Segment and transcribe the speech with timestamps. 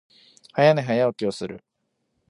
[0.55, 1.63] 早寝、早起きをする。